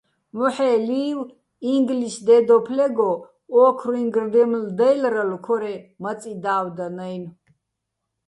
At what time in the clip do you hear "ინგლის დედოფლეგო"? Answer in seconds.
1.73-3.11